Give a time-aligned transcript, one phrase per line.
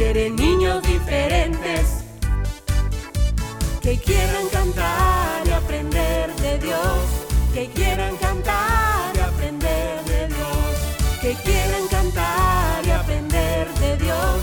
[0.00, 2.04] Dios quiere niños diferentes
[3.82, 7.04] que quieran cantar y aprender de Dios,
[7.52, 14.36] que quieran cantar y aprender de Dios, que quieran cantar y aprender de Dios,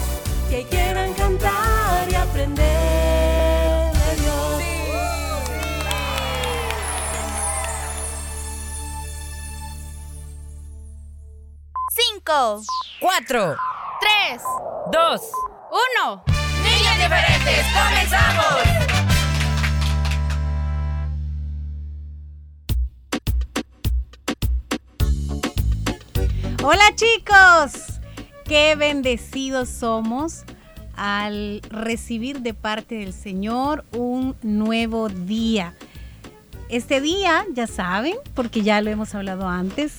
[0.51, 4.63] que quieran cantar y aprender de Dios.
[11.95, 12.61] Cinco,
[12.99, 13.57] Cuatro,
[13.99, 14.41] tres,
[14.91, 15.21] dos,
[15.71, 16.23] uno.
[16.63, 18.87] niños diferentes, comenzamos.
[26.63, 27.99] Hola chicos,
[28.45, 30.43] qué bendecidos somos
[30.95, 35.73] al recibir de parte del Señor un nuevo día.
[36.69, 39.95] Este día, ya saben, porque ya lo hemos hablado antes,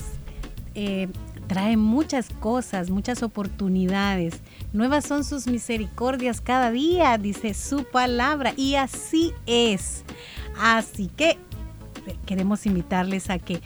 [0.74, 1.08] eh,
[1.48, 4.40] trae muchas cosas, muchas oportunidades.
[4.72, 10.04] Nuevas son sus misericordias cada día, dice su palabra, y así es.
[10.60, 11.38] Así que
[12.26, 13.60] queremos invitarles a que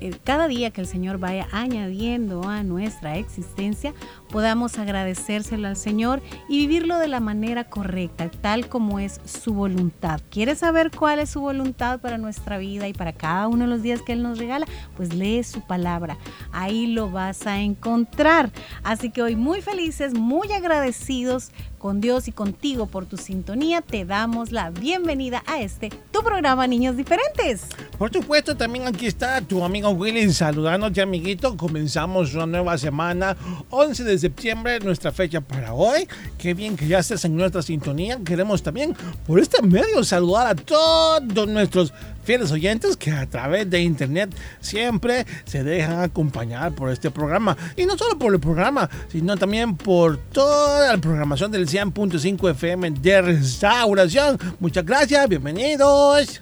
[0.00, 3.94] eh, cada día que el Señor vaya añadiendo a nuestra existencia,
[4.34, 10.20] podamos agradecérselo al Señor y vivirlo de la manera correcta, tal como es su voluntad.
[10.28, 13.82] ¿Quieres saber cuál es su voluntad para nuestra vida y para cada uno de los
[13.82, 14.66] días que Él nos regala?
[14.96, 16.18] Pues lee su palabra.
[16.50, 18.50] Ahí lo vas a encontrar.
[18.82, 21.52] Así que hoy muy felices, muy agradecidos
[21.84, 26.66] con Dios y contigo por tu sintonía, te damos la bienvenida a este, tu programa
[26.66, 27.66] Niños Diferentes.
[27.98, 31.58] Por supuesto, también aquí está tu amigo Willy saludándote, amiguito.
[31.58, 33.36] Comenzamos una nueva semana,
[33.68, 36.08] 11 de septiembre, nuestra fecha para hoy.
[36.38, 38.18] Qué bien que ya estés en nuestra sintonía.
[38.24, 38.96] Queremos también,
[39.26, 41.92] por este medio, saludar a todos nuestros
[42.24, 47.54] fieles oyentes que a través de internet siempre se dejan acompañar por este programa.
[47.76, 52.92] Y no solo por el programa, sino también por toda la programación del 100.5 FM
[52.92, 54.38] de restauración.
[54.58, 56.40] Muchas gracias, bienvenidos.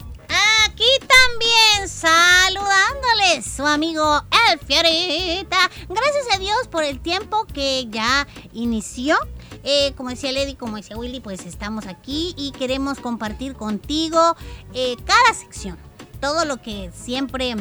[1.87, 5.57] Saludándoles su amigo El Fiorita.
[5.89, 9.17] Gracias a Dios por el tiempo que ya inició.
[9.65, 14.37] Eh, como decía Lady, como decía Willy, pues estamos aquí y queremos compartir contigo
[14.75, 15.77] eh, cada sección.
[16.21, 17.57] Todo lo que siempre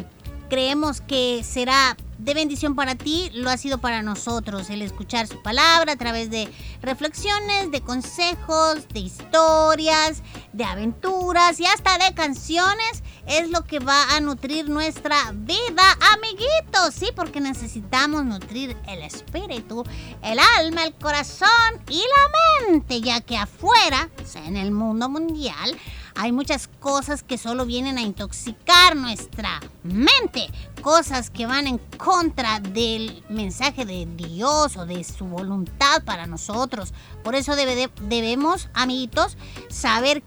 [0.52, 4.70] creemos que será de bendición para ti, lo ha sido para nosotros.
[4.70, 6.50] El escuchar su palabra a través de
[6.82, 14.14] reflexiones, de consejos, de historias, de aventuras y hasta de canciones es lo que va
[14.14, 16.96] a nutrir nuestra vida, amiguitos.
[16.96, 19.86] Sí, porque necesitamos nutrir el espíritu,
[20.22, 21.50] el alma, el corazón
[21.90, 25.78] y la mente, ya que afuera, o sea, en el mundo mundial,
[26.16, 30.50] hay muchas cosas que solo vienen a intoxicar nuestra mente,
[30.82, 36.94] cosas que van en contra del mensaje de Dios o de su voluntad para nosotros.
[37.24, 39.38] Por eso debe de- debemos, amiguitos,
[39.70, 40.24] saber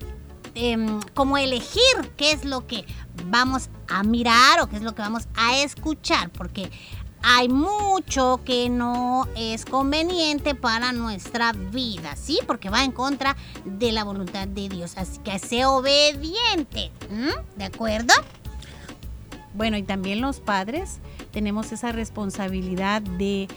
[0.56, 2.84] em, cómo elegir qué es lo que
[3.26, 6.70] vamos a mirar o qué es lo que vamos a escuchar, porque
[7.26, 12.38] hay mucho que no es conveniente para nuestra vida, ¿sí?
[12.46, 13.34] Porque va en contra
[13.64, 14.92] de la voluntad de Dios.
[14.98, 16.92] Así que sé obediente.
[17.56, 18.12] ¿de acuerdo?
[19.54, 20.98] Bueno, y también los padres
[21.32, 23.48] tenemos esa responsabilidad de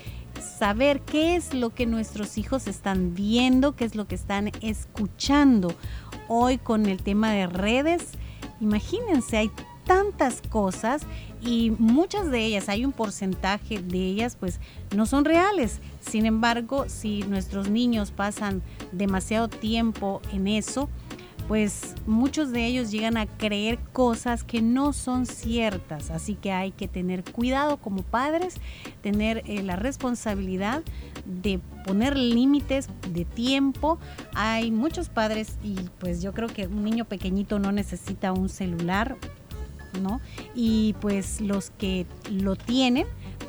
[0.57, 5.75] saber qué es lo que nuestros hijos están viendo, qué es lo que están escuchando.
[6.29, 8.11] Hoy con el tema de redes,
[8.61, 9.51] imagínense, hay
[9.87, 11.03] tantas cosas
[11.41, 14.59] y muchas de ellas, hay un porcentaje de ellas pues
[14.95, 15.79] no son reales.
[16.01, 18.61] Sin embargo, si nuestros niños pasan
[18.91, 20.89] demasiado tiempo en eso,
[21.47, 26.11] pues muchos de ellos llegan a creer cosas que no son ciertas.
[26.11, 28.55] Así que hay que tener cuidado como padres,
[29.01, 30.83] tener eh, la responsabilidad
[31.25, 33.97] de poner límites de tiempo.
[34.33, 39.15] Hay muchos padres y pues yo creo que un niño pequeñito no necesita un celular,
[40.01, 40.21] ¿no?
[40.55, 43.07] Y pues los que lo tienen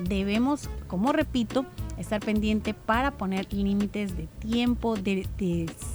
[0.08, 1.66] debemos como repito,
[1.98, 5.26] estar pendiente para poner límites de tiempo, de,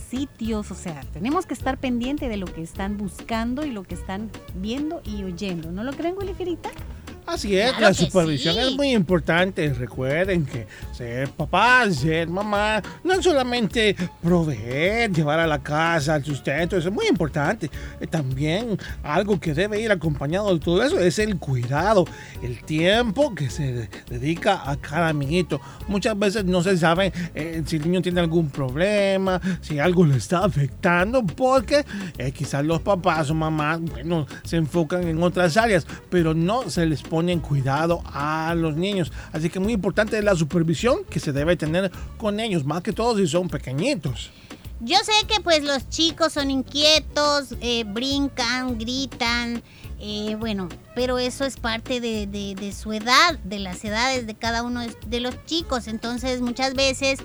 [0.09, 3.95] sitios, o sea, tenemos que estar pendiente de lo que están buscando y lo que
[3.95, 5.71] están viendo y oyendo.
[5.71, 6.57] ¿No lo creen, Willy?
[7.25, 8.59] Así es, Claro la supervisión sí.
[8.61, 9.73] es muy importante.
[9.73, 16.25] Recuerden que ser papá, ser mamá, no es solamente proveer, llevar a la casa, el
[16.25, 17.69] sustento, eso es muy importante.
[18.01, 22.05] Eh, También algo que debe ir acompañado de todo eso es el cuidado,
[22.41, 25.61] el tiempo que se de- dedica a cada amiguito.
[25.87, 30.17] Muchas veces no se sabe eh, si el niño tiene algún problema, si algo le
[30.17, 31.85] está afectando, porque
[32.17, 36.85] eh, quizás los papás o mamás, bueno, se enfocan en otras áreas, pero no se
[36.85, 39.11] les pone en cuidado a los niños.
[39.31, 42.91] Así que muy importante es la supervisión que se debe tener con ellos, más que
[42.91, 44.31] todo si son pequeñitos.
[44.79, 49.63] Yo sé que pues los chicos son inquietos, eh, brincan, gritan,
[49.99, 54.81] eh, bueno, pero eso es parte de, su edad, de las edades de cada uno
[55.07, 55.87] de los chicos.
[55.87, 57.19] Entonces muchas veces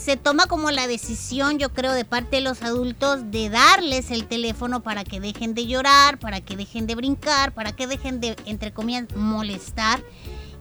[0.00, 4.26] se toma como la decisión, yo creo, de parte de los adultos de darles el
[4.26, 8.34] teléfono para que dejen de llorar, para que dejen de brincar, para que dejen de,
[8.46, 10.02] entre comillas, molestar.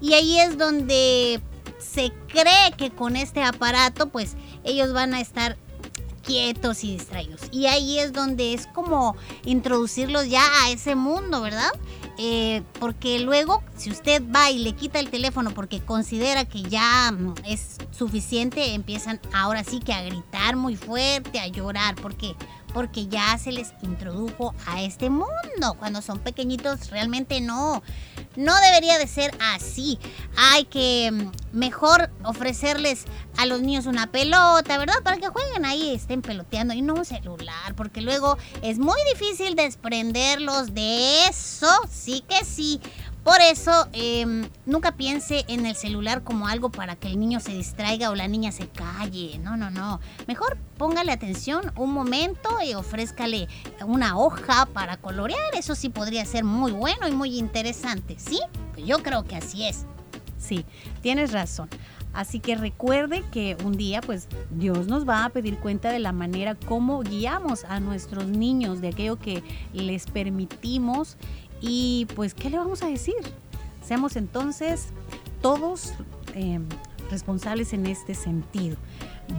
[0.02, 1.42] Y ahí es donde
[1.78, 5.58] se cree que con este aparato, pues ellos van a estar
[6.26, 7.42] quietos y distraídos.
[7.52, 9.16] Y ahí es donde es como
[9.46, 11.72] introducirlos ya a ese mundo, ¿verdad?
[12.22, 17.14] Eh, porque luego, si usted va y le quita el teléfono porque considera que ya
[17.14, 21.96] mm, es suficiente, empiezan ahora sí que a gritar muy fuerte, a llorar.
[21.96, 22.36] ¿Por qué?
[22.74, 25.76] Porque ya se les introdujo a este mundo.
[25.80, 27.82] Cuando son pequeñitos, realmente no.
[28.36, 30.00] No debería de ser así.
[30.38, 33.06] Hay que mm, mejor ofrecerles
[33.38, 35.02] a los niños una pelota, ¿verdad?
[35.04, 39.56] Para que jueguen ahí, estén peloteando y no un celular, porque luego es muy difícil
[39.56, 42.80] desprenderlos de eso, sí que sí.
[43.24, 44.26] Por eso, eh,
[44.66, 48.28] nunca piense en el celular como algo para que el niño se distraiga o la
[48.28, 49.40] niña se calle.
[49.40, 50.00] No, no, no.
[50.28, 53.48] Mejor póngale atención un momento y ofrézcale
[53.86, 55.54] una hoja para colorear.
[55.54, 58.40] Eso sí podría ser muy bueno y muy interesante, ¿sí?
[58.74, 59.86] Pues yo creo que así es.
[60.38, 60.66] Sí,
[61.02, 61.70] tienes razón.
[62.14, 66.12] Así que recuerde que un día pues Dios nos va a pedir cuenta de la
[66.12, 69.44] manera como guiamos a nuestros niños, de aquello que
[69.74, 71.18] les permitimos
[71.62, 73.16] y pues ¿qué le vamos a decir?
[73.84, 74.90] Seamos entonces
[75.42, 75.94] todos
[76.36, 76.60] eh,
[77.10, 78.78] responsables en este sentido.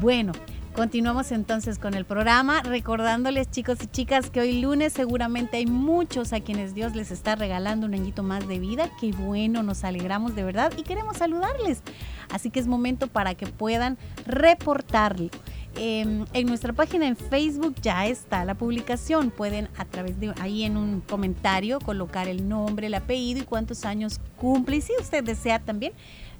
[0.00, 0.32] Bueno,
[0.74, 6.32] continuamos entonces con el programa, recordándoles chicos y chicas que hoy lunes seguramente hay muchos
[6.32, 8.90] a quienes Dios les está regalando un añito más de vida.
[9.00, 11.82] Qué bueno, nos alegramos de verdad y queremos saludarles.
[12.30, 15.30] Así que es momento para que puedan reportarlo.
[15.76, 19.30] Eh, en nuestra página en Facebook ya está la publicación.
[19.30, 23.84] Pueden a través de ahí en un comentario colocar el nombre, el apellido y cuántos
[23.84, 24.76] años cumple.
[24.76, 25.92] Y si usted desea también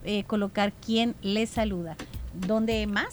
[0.05, 1.97] eh, colocar quién le saluda.
[2.32, 3.12] ¿Dónde más?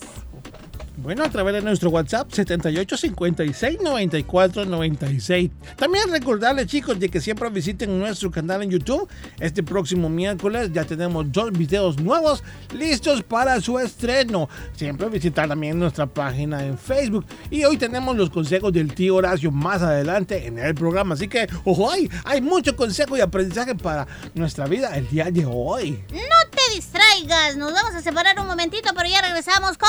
[0.99, 5.51] Bueno, a través de nuestro WhatsApp 78 56 94 96.
[5.75, 9.07] También recordarles, chicos, de que siempre visiten nuestro canal en YouTube.
[9.39, 14.49] Este próximo miércoles ya tenemos dos videos nuevos listos para su estreno.
[14.75, 17.27] Siempre visitar también nuestra página en Facebook.
[17.51, 21.13] Y hoy tenemos los consejos del tío Horacio más adelante en el programa.
[21.13, 25.45] Así que, ojo, hay, hay mucho consejo y aprendizaje para nuestra vida el día de
[25.45, 26.03] hoy.
[26.11, 29.87] No te distraigas, nos vamos a separar un momentito, pero ya regresamos con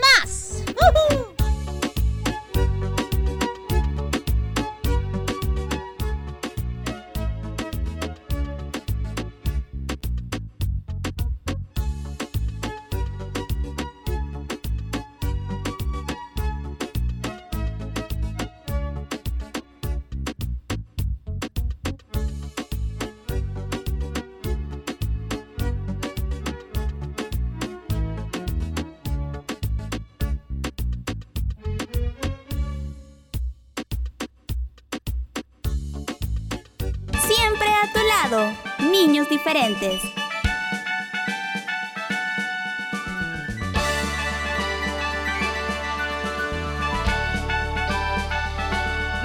[0.00, 0.39] más.
[0.48, 0.70] ¡Ujú!
[0.74, 1.39] Siempre
[38.92, 40.00] niños diferentes.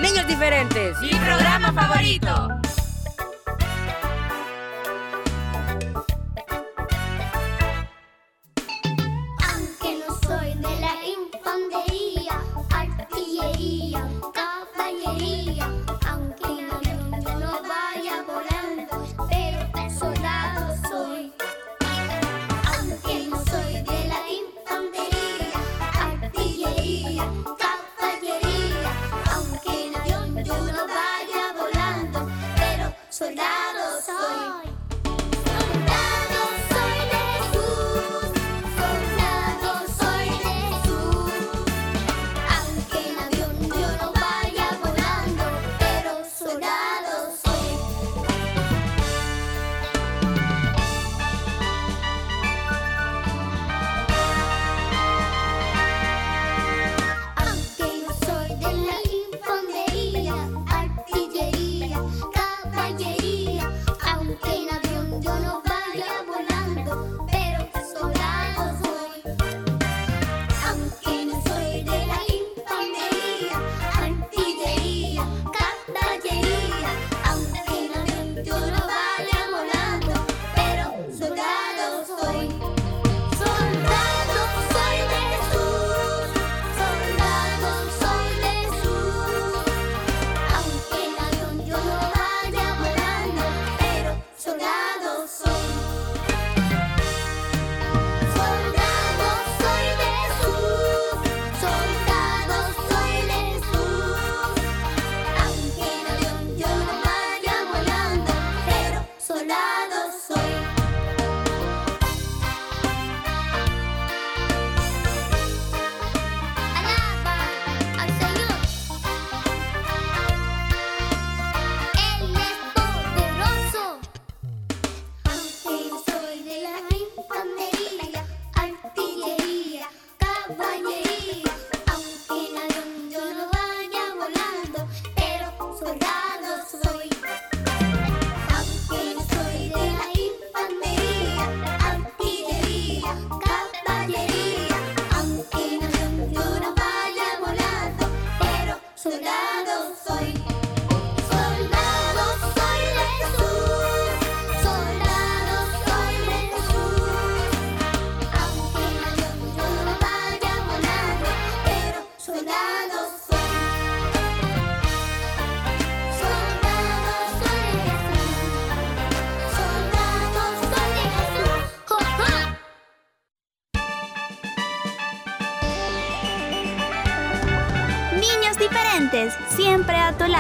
[0.01, 1.00] Niños diferentes.
[1.01, 2.54] Mi programa favorito.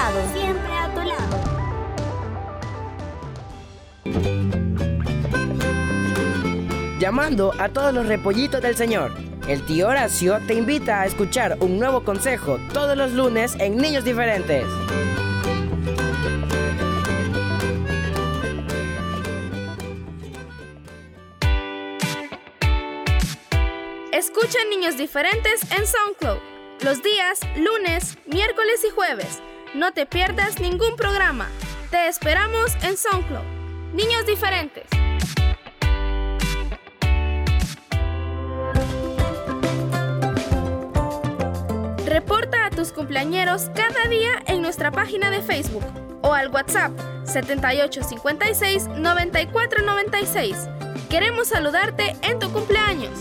[0.05, 1.37] Lado, siempre a tu lado.
[6.99, 9.11] Llamando a todos los repollitos del Señor.
[9.47, 14.03] El tío Horacio te invita a escuchar un nuevo consejo todos los lunes en Niños
[14.03, 14.65] Diferentes.
[24.11, 29.41] Escucha Niños Diferentes en SoundCloud los días lunes, miércoles y jueves.
[29.75, 31.49] No te pierdas ningún programa.
[31.91, 33.43] Te esperamos en SoundCloud.
[33.93, 34.85] Niños Diferentes.
[42.05, 45.83] Reporta a tus cumpleañeros cada día en nuestra página de Facebook
[46.21, 50.69] o al WhatsApp 7856 9496.
[51.09, 53.11] Queremos saludarte en tu cumpleaños.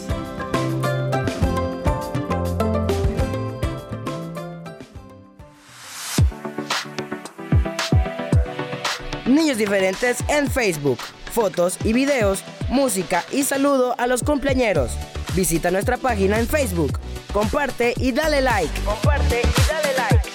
[9.34, 10.98] Niños Diferentes en Facebook.
[11.32, 14.92] Fotos y videos, música y saludo a los cumpleañeros.
[15.34, 17.00] Visita nuestra página en Facebook.
[17.32, 18.80] Comparte y dale like.
[18.82, 20.30] Comparte y dale like.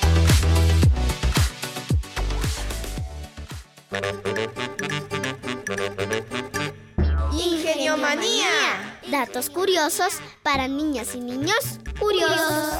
[7.31, 8.99] Ingeniomanía.
[9.09, 12.73] Datos curiosos para niñas y niños curiosos.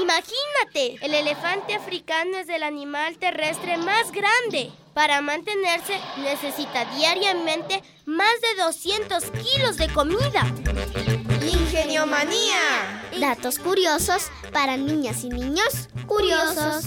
[0.00, 4.72] Imagínate, el elefante africano es el animal terrestre más grande.
[4.98, 10.44] Para mantenerse necesita diariamente más de 200 kilos de comida.
[11.40, 13.04] Ingeniomanía.
[13.20, 16.86] Datos curiosos para niñas y niños curiosos.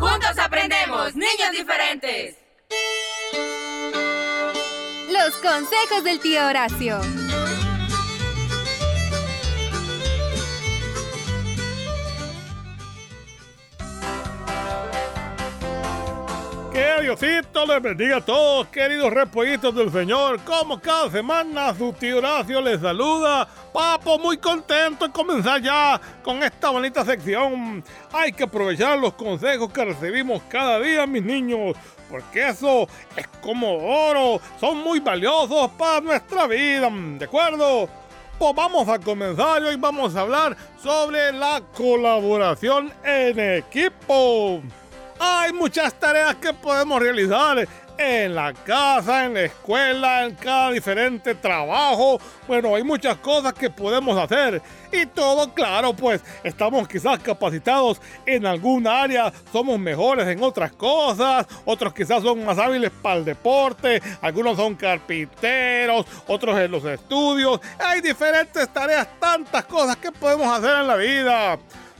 [0.00, 2.34] Juntos aprendemos, niños diferentes.
[5.12, 7.00] Los consejos del tío Horacio.
[16.72, 20.40] Que Diosito les bendiga a todos, queridos repollitos del Señor.
[20.40, 23.46] Como cada semana, su tío Horacio les saluda.
[23.74, 27.84] Papo, muy contento de comenzar ya con esta bonita sección.
[28.10, 31.76] Hay que aprovechar los consejos que recibimos cada día, mis niños.
[32.08, 37.86] Porque eso es como oro, son muy valiosos para nuestra vida, ¿de acuerdo?
[38.38, 44.62] Pues vamos a comenzar y hoy vamos a hablar sobre la colaboración en equipo.
[45.24, 51.36] Hay muchas tareas que podemos realizar en la casa, en la escuela, en cada diferente
[51.36, 52.20] trabajo.
[52.48, 54.60] Bueno, hay muchas cosas que podemos hacer.
[54.90, 61.46] Y todo, claro, pues estamos quizás capacitados en alguna área, somos mejores en otras cosas,
[61.64, 67.60] otros quizás son más hábiles para el deporte, algunos son carpinteros, otros en los estudios.
[67.78, 71.58] Hay diferentes tareas, tantas cosas que podemos hacer en la vida.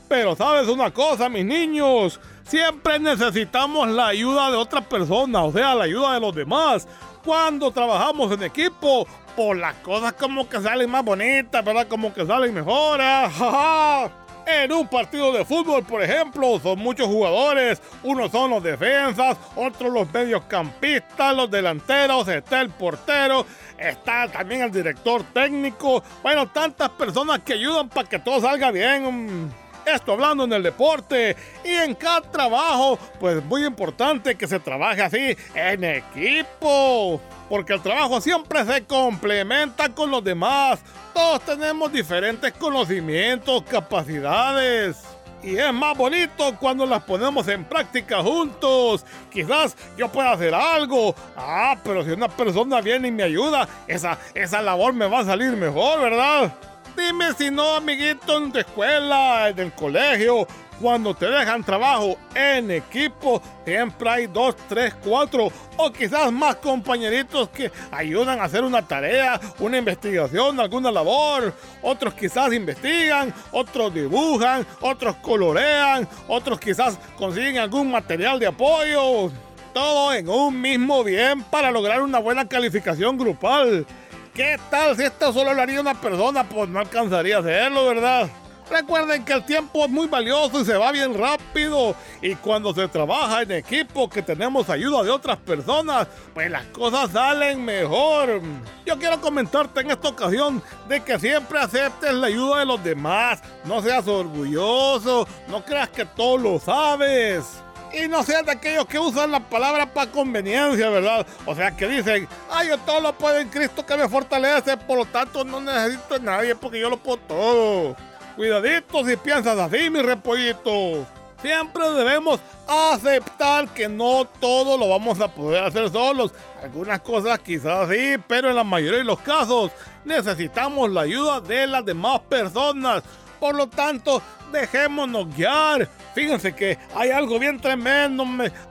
[0.09, 5.75] Pero sabes una cosa, mis niños, siempre necesitamos la ayuda de otra persona, o sea,
[5.75, 6.87] la ayuda de los demás.
[7.25, 9.07] Cuando trabajamos en equipo,
[9.37, 11.87] por las cosas como que salen más bonitas, ¿verdad?
[11.89, 13.31] Como que salen mejores.
[14.45, 17.81] En un partido de fútbol, por ejemplo, son muchos jugadores.
[18.03, 23.47] Unos son los defensas, otros los mediocampistas, los delanteros, está el portero,
[23.79, 26.03] está también el director técnico.
[26.25, 29.53] Bueno, tantas personas que ayudan para que todo salga bien.
[29.85, 35.03] Esto hablando en el deporte y en cada trabajo, pues muy importante que se trabaje
[35.03, 37.21] así en equipo.
[37.49, 40.81] Porque el trabajo siempre se complementa con los demás.
[41.13, 45.03] Todos tenemos diferentes conocimientos, capacidades.
[45.43, 49.05] Y es más bonito cuando las ponemos en práctica juntos.
[49.31, 51.15] Quizás yo pueda hacer algo.
[51.37, 55.25] Ah, pero si una persona viene y me ayuda, esa, esa labor me va a
[55.25, 56.55] salir mejor, ¿verdad?
[56.97, 60.47] Dime si no, amiguito, en tu escuela, en el colegio,
[60.81, 67.49] cuando te dejan trabajo en equipo, siempre hay dos, tres, cuatro o quizás más compañeritos
[67.49, 71.55] que ayudan a hacer una tarea, una investigación, alguna labor.
[71.81, 79.31] Otros quizás investigan, otros dibujan, otros colorean, otros quizás consiguen algún material de apoyo.
[79.73, 83.87] Todo en un mismo bien para lograr una buena calificación grupal.
[84.35, 86.49] ¿Qué tal si esto solo lo haría una persona?
[86.49, 88.31] Pues no alcanzaría a hacerlo, ¿verdad?
[88.71, 91.95] Recuerden que el tiempo es muy valioso y se va bien rápido.
[92.23, 97.11] Y cuando se trabaja en equipo, que tenemos ayuda de otras personas, pues las cosas
[97.11, 98.41] salen mejor.
[98.87, 103.43] Yo quiero comentarte en esta ocasión de que siempre aceptes la ayuda de los demás.
[103.67, 107.62] No seas orgulloso, no creas que todo lo sabes.
[107.93, 111.27] Y no seas de aquellos que usan la palabra para conveniencia, ¿verdad?
[111.45, 114.99] O sea, que dicen, ay, yo todo lo puedo en Cristo que me fortalece, por
[114.99, 117.97] lo tanto no necesito a nadie porque yo lo puedo todo.
[118.37, 121.07] Cuidadito si piensas así, mi repollito.
[121.43, 126.33] Siempre debemos aceptar que no todo lo vamos a poder hacer solos.
[126.63, 129.73] Algunas cosas quizás sí, pero en la mayoría de los casos
[130.05, 133.03] necesitamos la ayuda de las demás personas.
[133.41, 134.23] Por lo tanto,
[134.53, 135.89] dejémonos guiar.
[136.15, 138.25] Fíjense que hay algo bien tremendo.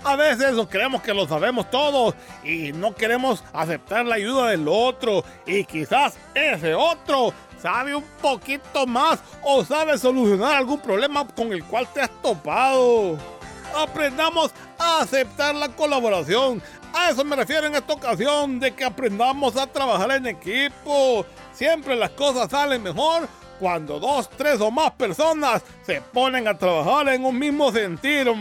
[0.03, 5.23] A veces creemos que lo sabemos todos y no queremos aceptar la ayuda del otro.
[5.45, 11.63] Y quizás ese otro sabe un poquito más o sabe solucionar algún problema con el
[11.63, 13.17] cual te has topado.
[13.75, 16.61] Aprendamos a aceptar la colaboración.
[16.93, 21.25] A eso me refiero en esta ocasión, de que aprendamos a trabajar en equipo.
[21.53, 23.29] Siempre las cosas salen mejor
[23.61, 28.33] cuando dos, tres o más personas se ponen a trabajar en un mismo sentido.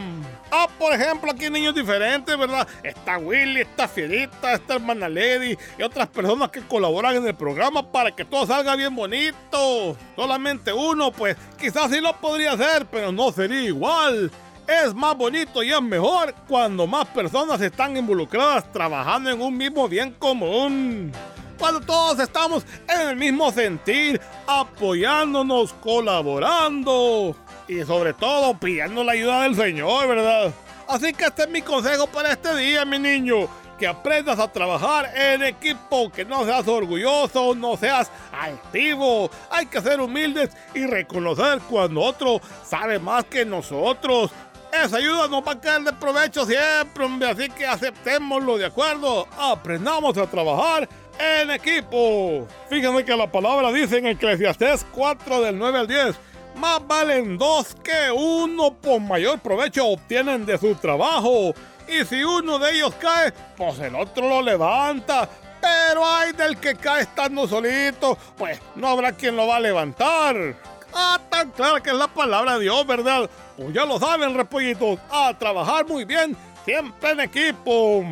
[0.51, 2.67] Ah, por ejemplo, aquí hay niños diferentes, ¿verdad?
[2.83, 7.93] Está Willy, está Fierita, está hermana Lady y otras personas que colaboran en el programa
[7.93, 9.95] para que todo salga bien bonito.
[10.17, 14.31] Solamente uno, pues quizás sí lo podría hacer, pero no sería igual.
[14.67, 19.87] Es más bonito y es mejor cuando más personas están involucradas trabajando en un mismo
[19.87, 21.13] bien común
[21.61, 27.37] cuando todos estamos en el mismo sentir, apoyándonos, colaborando
[27.69, 30.53] y sobre todo pidiendo la ayuda del Señor, ¿verdad?
[30.89, 33.47] Así que este es mi consejo para este día, mi niño.
[33.79, 39.31] Que aprendas a trabajar en equipo, que no seas orgulloso, no seas altivo.
[39.51, 44.31] Hay que ser humildes y reconocer cuando otro sabe más que nosotros.
[44.73, 47.31] Esa ayuda nos va a caer de provecho siempre, hombre.
[47.31, 49.27] Así que aceptémoslo, ¿de acuerdo?
[49.39, 50.89] Aprendamos a trabajar
[51.21, 52.47] en equipo.
[52.69, 56.17] Fíjense que la palabra dice en Eclesiastés 4 del 9 al 10.
[56.57, 61.55] Más valen dos que uno, por mayor provecho obtienen de su trabajo.
[61.89, 65.29] Y si uno de ellos cae, pues el otro lo levanta.
[65.61, 70.57] Pero hay del que cae estando solito, pues no habrá quien lo va a levantar.
[70.93, 73.29] Ah, tan clara que es la palabra de Dios, ¿verdad?
[73.57, 74.99] Pues ya lo saben, repollitos.
[75.11, 78.05] A trabajar muy bien, siempre en equipo.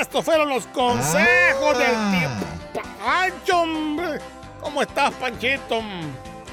[0.00, 2.12] Estos fueron los consejos del ah.
[2.72, 4.18] tío Pancho, hombre.
[4.60, 5.82] ¿Cómo estás, Panchito?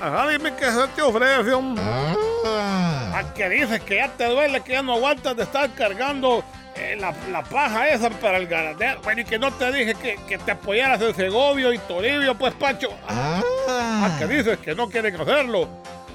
[0.02, 1.84] Ajá, dime qué se te ofrece, hombre.
[1.86, 3.12] Ah.
[3.16, 6.44] ¿A qué dices que ya te duele, que ya no aguantas de estar cargando
[6.76, 9.02] eh, la, la, paja esa para el ganadero?
[9.02, 12.54] Bueno, y que no te dije que, que te apoyaras en Segovio y Toribio, pues,
[12.54, 12.90] Pancho.
[13.08, 13.42] Ah.
[13.68, 15.70] ¿A qué dices que no quieren hacerlo?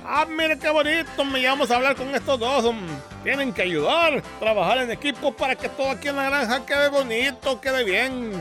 [0.05, 2.75] Ah, mire qué bonito, me vamos a hablar con estos dos.
[3.23, 7.61] Tienen que ayudar, trabajar en equipo para que todo aquí en la granja quede bonito,
[7.61, 8.33] quede bien.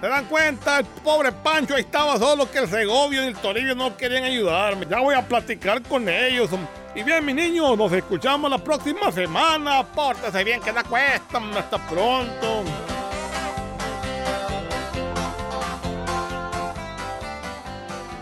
[0.00, 0.80] ¿Se dan cuenta?
[0.80, 4.84] El pobre Pancho ahí estaba solo que el Segovio y el Toribio no querían ayudarme.
[4.90, 6.50] Ya voy a platicar con ellos.
[6.94, 9.84] Y bien, mi niño, nos escuchamos la próxima semana.
[9.84, 11.40] Pórtese bien, que la cuesta.
[11.56, 12.64] Hasta pronto.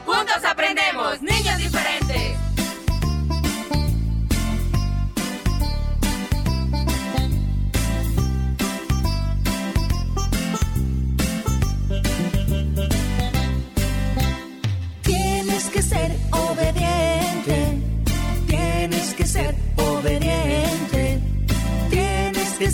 [0.05, 1.23] Juntos aprendemos,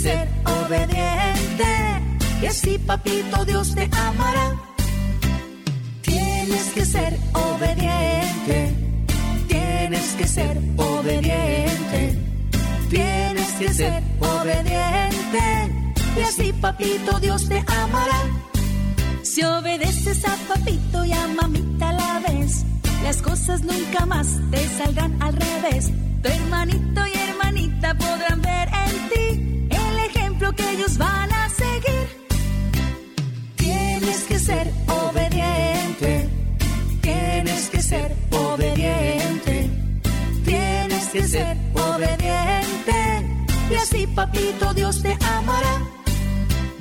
[0.06, 1.70] ser obediente,
[2.40, 4.46] y así papito Dios te amará.
[6.02, 8.58] Tienes que ser obediente,
[9.48, 12.00] tienes que ser obediente,
[12.88, 15.44] tienes que ser obediente,
[16.18, 18.20] y así papito Dios te amará.
[19.22, 22.64] Si obedeces a papito y a mamita a la vez,
[23.02, 25.90] las cosas nunca más te salgan al revés.
[26.22, 29.56] Tu hermanito y hermanita podrán ver en ti
[30.36, 32.08] ejemplo que ellos van a seguir.
[33.56, 36.28] Tienes que ser obediente,
[37.00, 39.70] tienes que ser obediente,
[40.44, 42.98] tienes que ser obediente.
[43.70, 45.82] Y así, papito, Dios te amará.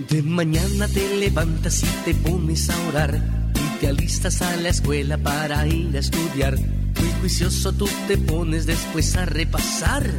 [0.10, 3.46] De mañana te levantas y te pones a orar
[3.80, 6.58] te alistas a la escuela para ir a estudiar.
[6.58, 10.10] Muy juicioso tú te pones después a repasar.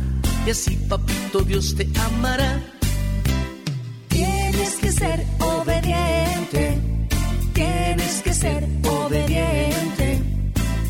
[0.47, 2.76] Y así, papito, Dios te amará.
[4.57, 6.79] Tienes que ser obediente.
[7.53, 10.23] Tienes que ser obediente.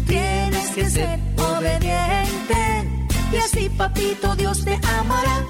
[0.06, 2.56] Tienes que ser obediente.
[3.32, 5.44] Y así, papito, Dios te amará.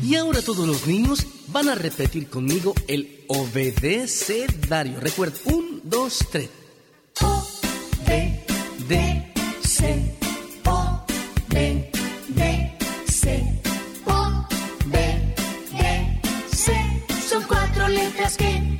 [0.00, 5.00] Y ahora todos los niños van a repetir conmigo el obedecedario.
[5.00, 6.50] Recuerda, un, dos, tres.
[7.20, 7.44] O,
[8.06, 8.44] B,
[8.88, 9.32] D,
[9.64, 10.16] C,
[10.66, 11.04] O,
[11.48, 11.90] B,
[12.28, 13.51] D, C,
[18.36, 18.71] cuatro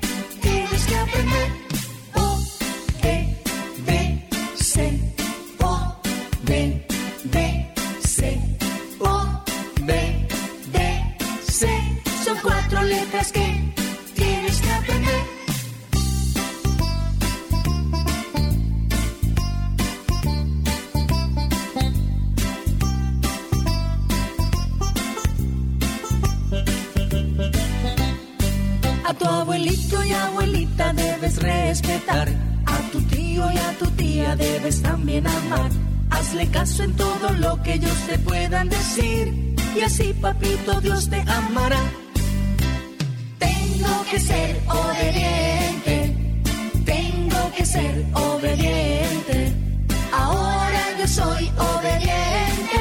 [30.92, 32.28] debes respetar.
[32.66, 35.70] A tu tío y a tu tía debes también amar.
[36.10, 39.54] Hazle caso en todo lo que ellos te puedan decir.
[39.76, 41.82] Y así, papito, Dios te amará.
[43.38, 46.16] Tengo que ser obediente.
[46.84, 49.52] Tengo que ser obediente.
[50.12, 52.80] Ahora yo soy obediente.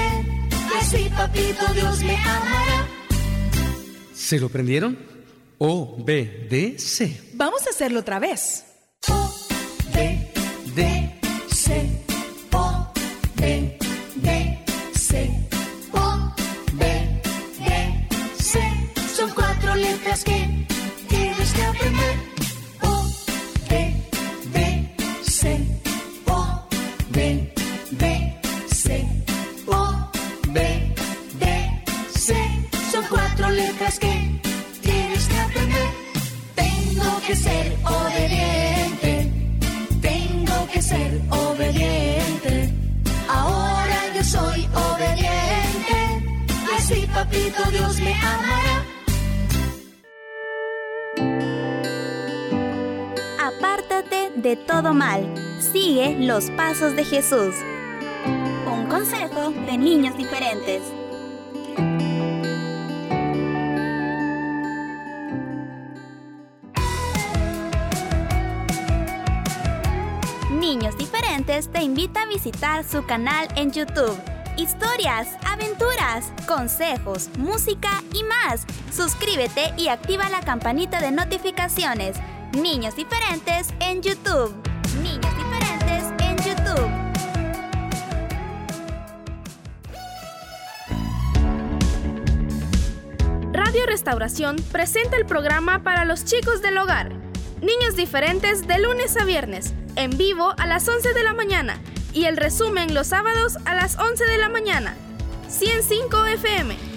[0.52, 2.88] Y así, papito, Dios me amará.
[4.14, 5.11] ¿Se lo prendieron?
[5.64, 7.30] O, B, D, C.
[7.36, 8.66] Vamos a hacerlo otra vez.
[9.94, 10.34] D,
[10.74, 11.22] D,
[53.40, 55.34] Apártate de todo mal.
[55.60, 57.56] Sigue los pasos de Jesús.
[58.66, 60.82] Un consejo de niños diferentes.
[70.60, 74.18] Niños Diferentes te invita a visitar su canal en YouTube.
[74.62, 78.68] Historias, aventuras, consejos, música y más.
[78.94, 82.18] Suscríbete y activa la campanita de notificaciones.
[82.54, 84.54] Niños Diferentes en YouTube.
[85.02, 86.92] Niños Diferentes en YouTube.
[93.52, 97.12] Radio Restauración presenta el programa para los chicos del hogar.
[97.62, 101.82] Niños diferentes de lunes a viernes, en vivo a las 11 de la mañana
[102.14, 104.96] y el resumen los sábados a las 11 de la mañana.
[105.48, 106.92] 105 FM.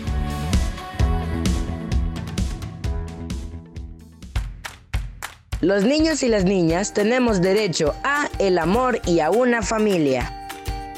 [5.61, 10.49] Los niños y las niñas tenemos derecho a el amor y a una familia.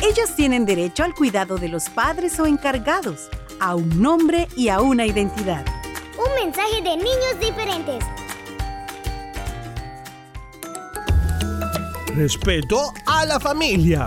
[0.02, 3.28] Ellos tienen derecho al cuidado de los padres o encargados,
[3.60, 5.64] a un nombre y a una identidad.
[6.18, 8.04] Un mensaje de niños diferentes.
[12.16, 14.06] Respeto a la familia.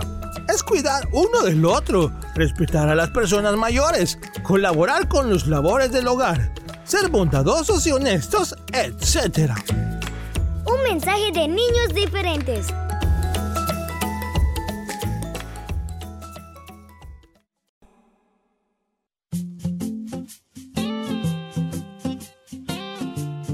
[0.52, 6.08] Es cuidar uno del otro, respetar a las personas mayores, colaborar con los labores del
[6.08, 9.52] hogar, ser bondadosos y honestos, etc.
[10.66, 12.66] Un mensaje de niños diferentes.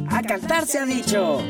[0.09, 1.42] A cantar se ha dicho.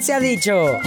[0.00, 0.80] Se ha dicho.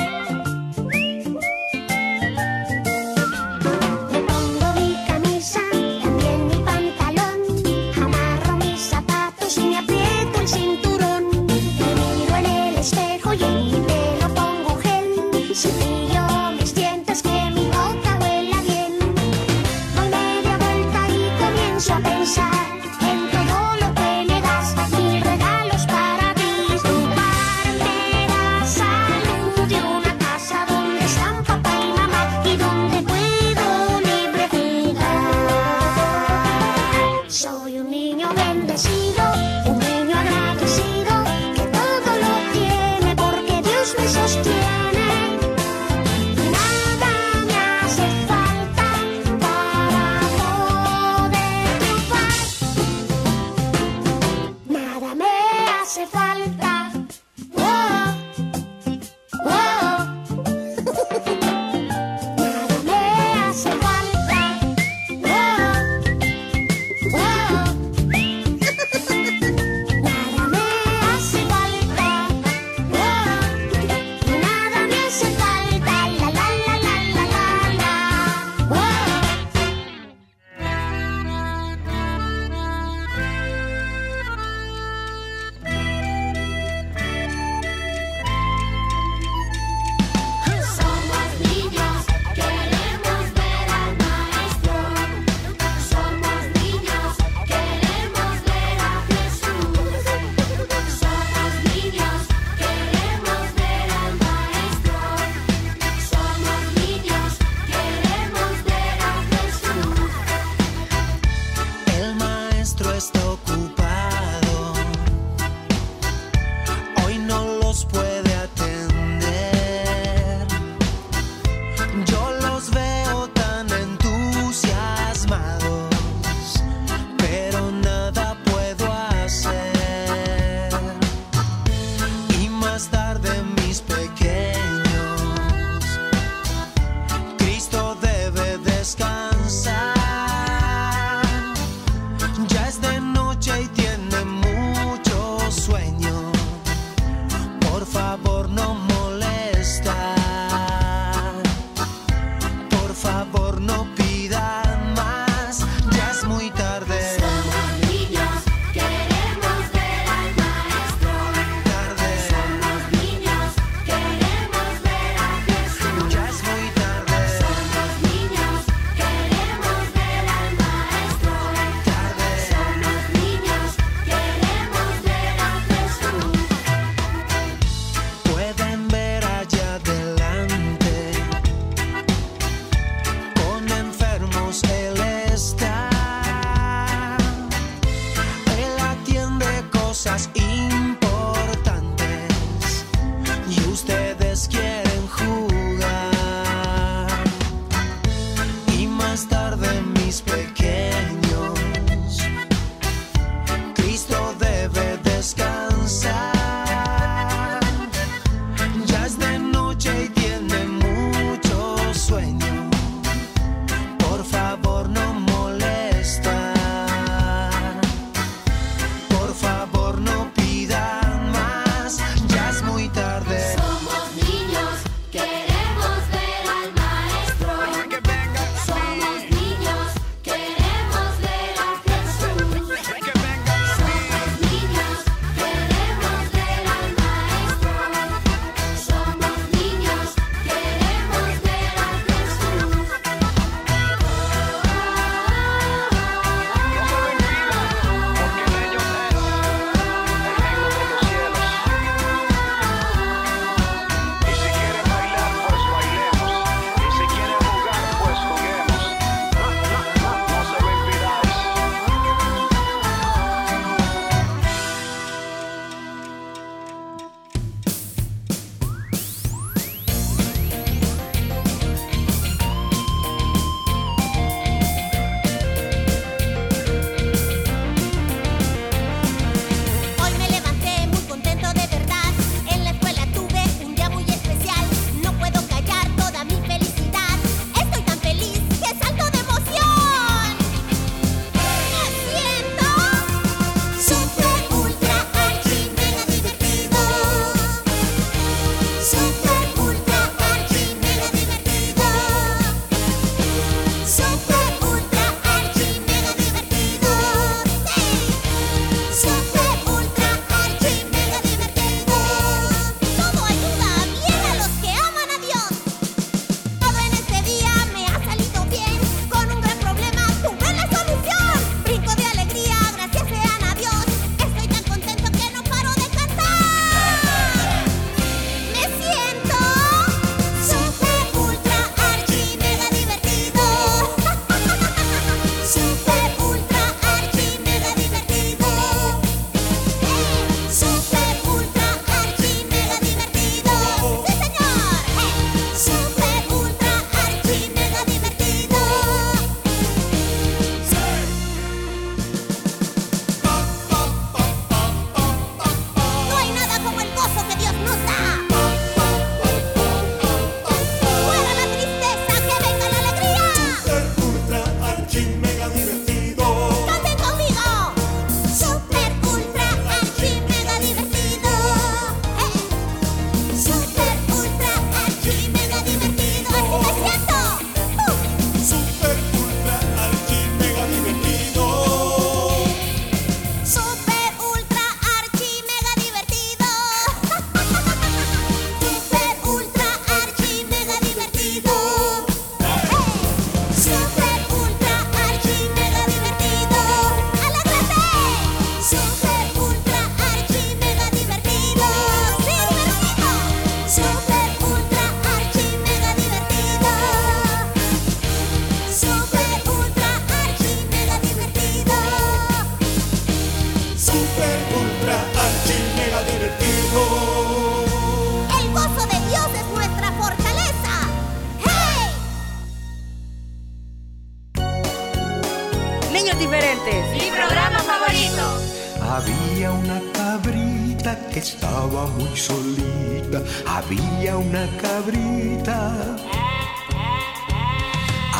[432.16, 435.98] solita había una cabrita.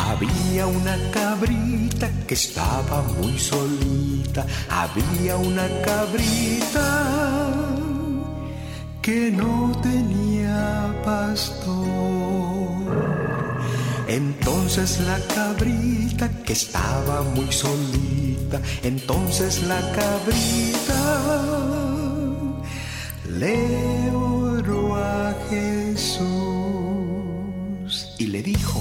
[0.06, 7.52] Había una cabrita que estaba muy solita, había una cabrita
[9.02, 11.74] que no tenía pastor.
[14.06, 21.63] Entonces la cabrita que estaba muy solita, entonces la cabrita
[23.38, 26.24] le oró a Jesús
[28.18, 28.80] y le dijo,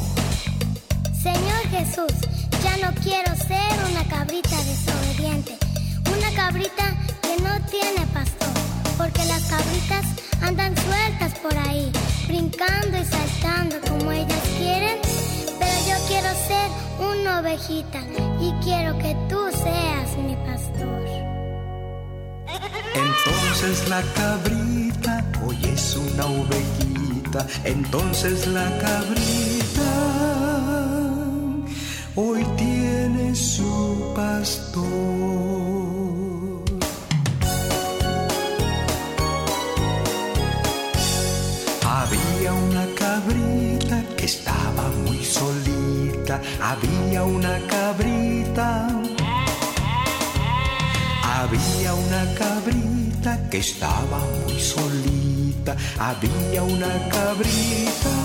[1.21, 2.13] Señor Jesús,
[2.63, 5.57] ya no quiero ser una cabrita desobediente,
[6.05, 8.53] una cabrita que no tiene pastor,
[8.97, 10.05] porque las cabritas
[10.43, 11.91] andan sueltas por ahí,
[12.27, 14.99] brincando y saltando como ellas quieren,
[15.59, 18.01] pero yo quiero ser una ovejita
[18.39, 21.02] y quiero que tú seas mi pastor.
[22.95, 29.91] Entonces la cabrita, hoy es una ovejita, entonces la cabrita,
[32.15, 35.12] hoy tiene su pastor.
[53.53, 58.15] que estaba muy solita, había una cabrita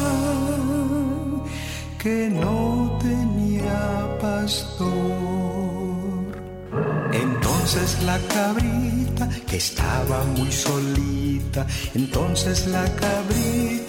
[2.02, 4.80] que no tenía pastor.
[7.12, 13.88] Entonces la cabrita que estaba muy solita, entonces la cabrita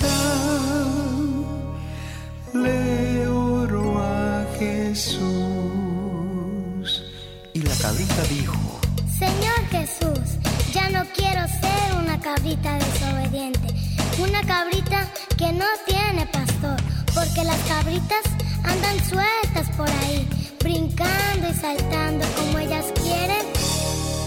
[18.63, 20.27] andan sueltas por ahí,
[20.63, 23.45] brincando y saltando como ellas quieren.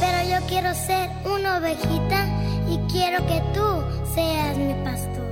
[0.01, 2.27] Pero yo quiero ser una ovejita
[2.69, 5.23] y quiero que tú seas mi pastor.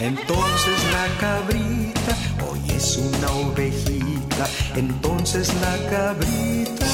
[0.00, 2.16] Entonces la cabrita
[2.48, 6.86] hoy es una ovejita, entonces la cabrita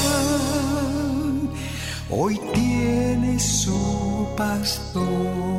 [2.09, 5.58] hoy tiene su pastor.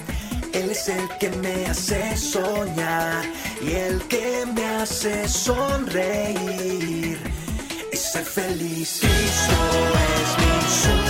[0.53, 3.23] él es el que me hace soñar
[3.61, 7.17] y el que me hace sonreír
[7.91, 8.99] y ser feliz.
[9.01, 9.57] Cristo
[10.17, 11.00] es mi sueño.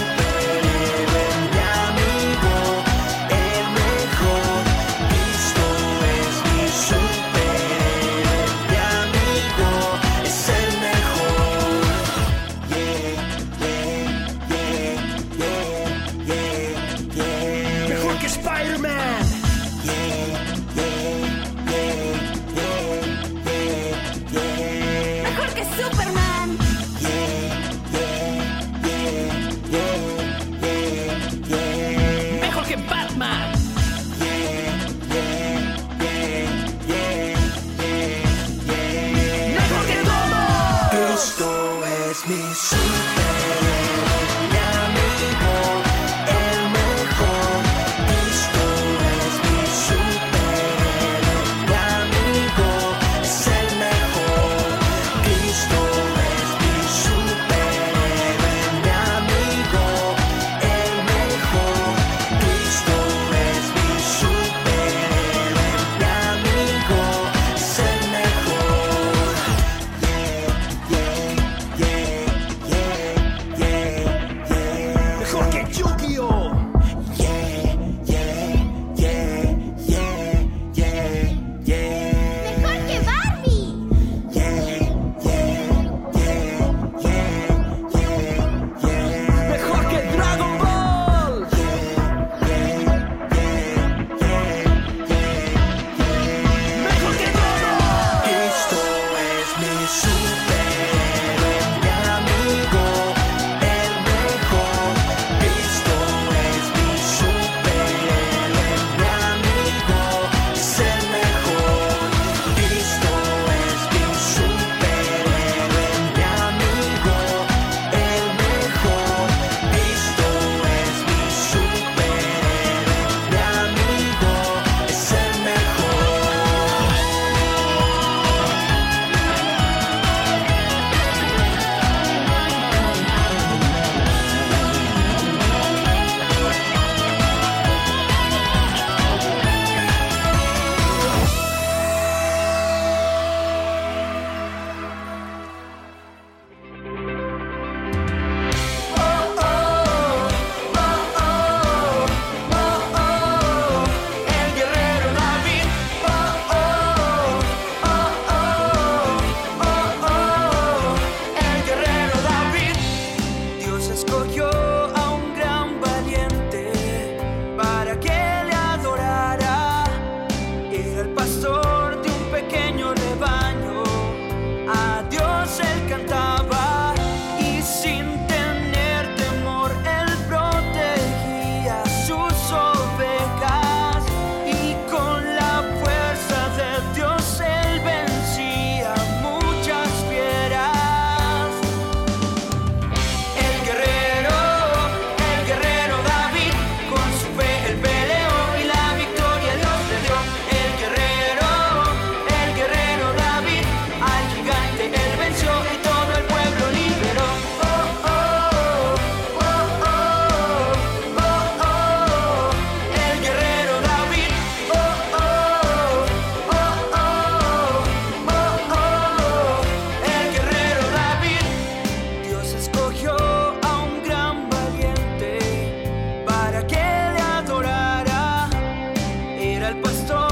[229.81, 230.30] superstar.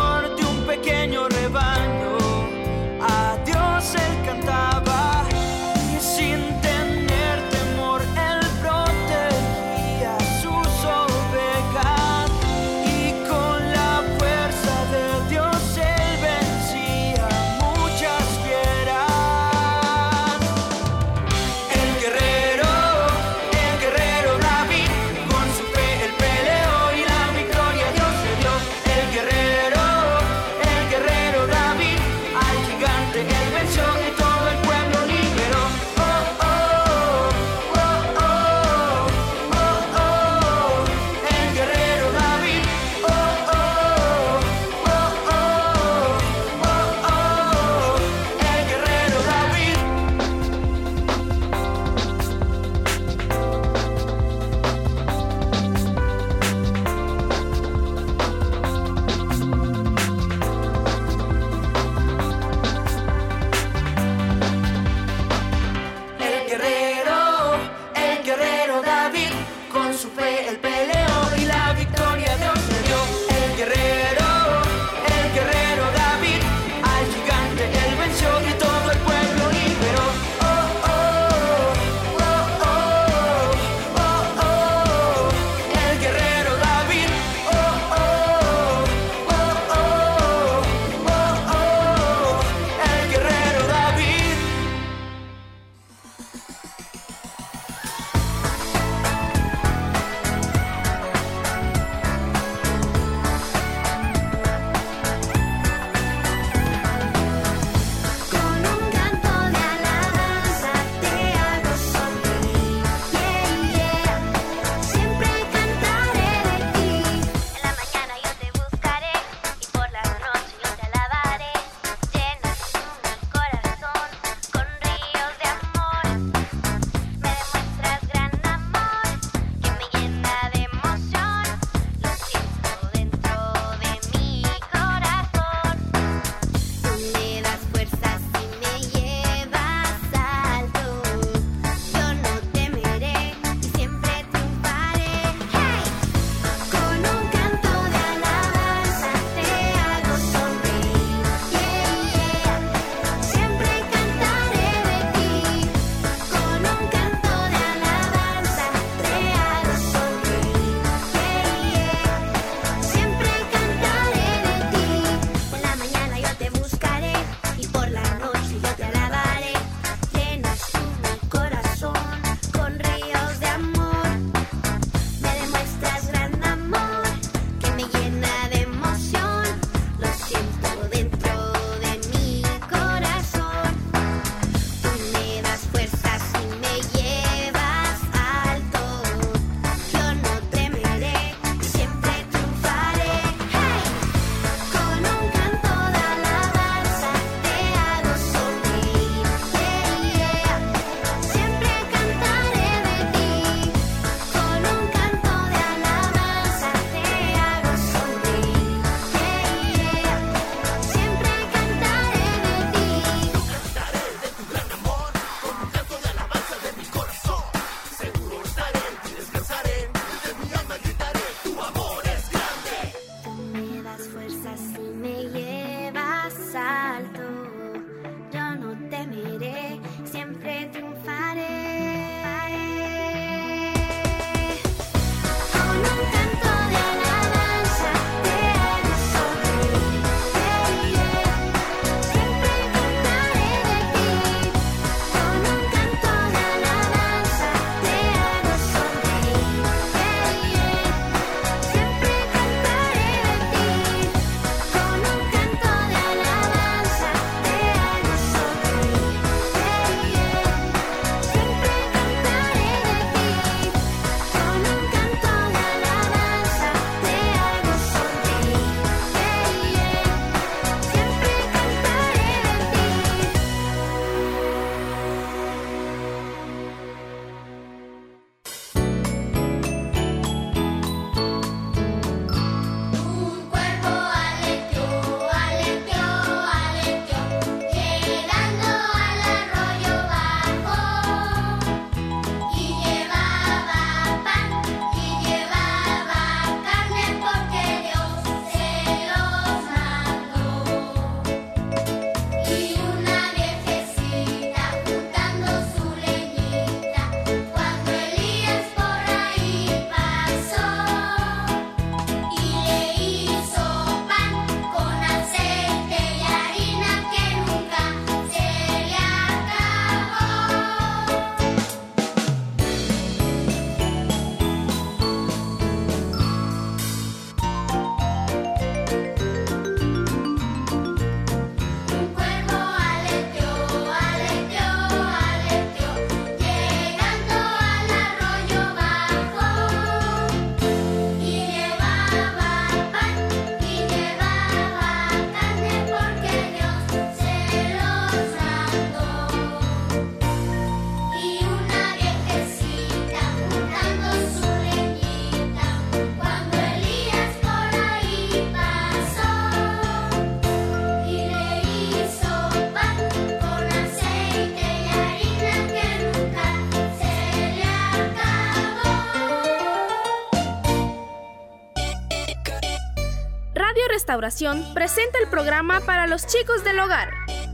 [374.10, 377.12] Restauración presenta el programa para los chicos del hogar.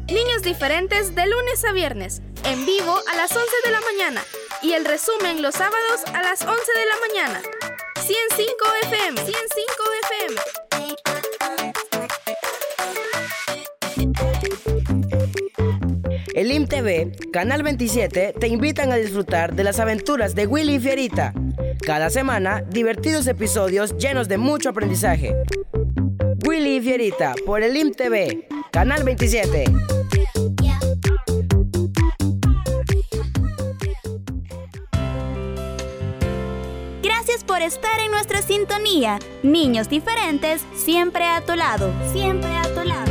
[0.07, 4.21] Niños diferentes de lunes a viernes, en vivo a las 11 de la mañana
[4.61, 7.41] y el resumen los sábados a las 11 de la mañana.
[7.99, 8.53] 105
[8.83, 10.41] FM, 105 FM.
[16.33, 21.33] El IMTV, Canal 27, te invitan a disfrutar de las aventuras de Willy y Fierita.
[21.85, 25.35] Cada semana, divertidos episodios llenos de mucho aprendizaje.
[26.45, 29.63] Willy y Fierita, por el IMTV, Canal 27.
[37.01, 39.17] Gracias por estar en nuestra sintonía.
[39.41, 41.91] Niños diferentes, siempre a tu lado.
[42.13, 43.04] Siempre a tu lado.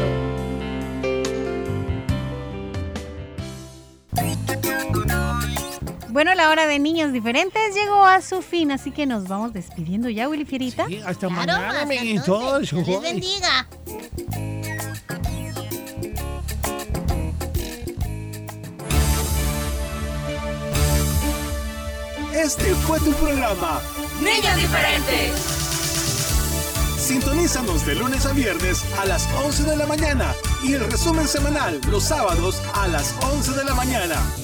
[6.15, 10.09] Bueno, la hora de niños diferentes llegó a su fin, así que nos vamos despidiendo
[10.09, 10.87] ya, Willy Fierita.
[10.87, 12.71] Sí, hasta Claro, mañana, amiguitos.
[12.71, 13.67] Dios les bendiga.
[22.33, 23.81] Este fue tu programa.
[24.23, 25.33] Niños diferentes.
[26.97, 31.81] Sintonízanos de lunes a viernes a las 11 de la mañana y el resumen semanal
[31.91, 34.43] los sábados a las 11 de la mañana.